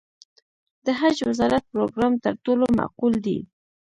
د 0.85 0.87
حج 0.99 1.17
وزارت 1.29 1.63
پروګرام 1.73 2.13
تر 2.25 2.33
ټولو 2.45 2.65
معقول 2.77 3.13
دی. 3.25 3.37